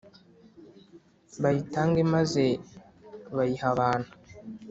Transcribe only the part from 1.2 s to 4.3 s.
bayitange maze bayiha abantu